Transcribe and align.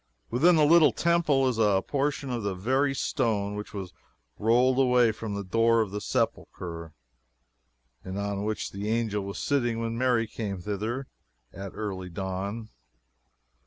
Within 0.31 0.55
the 0.55 0.65
little 0.65 0.91
temple 0.91 1.47
is 1.47 1.59
a 1.59 1.83
portion 1.87 2.31
of 2.31 2.41
the 2.41 2.55
very 2.55 2.95
stone 2.95 3.53
which 3.53 3.71
was 3.71 3.93
rolled 4.39 4.79
away 4.79 5.11
from 5.11 5.35
the 5.35 5.43
door 5.43 5.79
of 5.81 5.91
the 5.91 6.01
Sepulchre, 6.01 6.93
and 8.03 8.17
on 8.17 8.43
which 8.43 8.71
the 8.71 8.89
angel 8.89 9.23
was 9.23 9.37
sitting 9.37 9.79
when 9.79 9.99
Mary 9.99 10.25
came 10.25 10.59
thither 10.59 11.05
"at 11.53 11.73
early 11.75 12.09
dawn." 12.09 12.69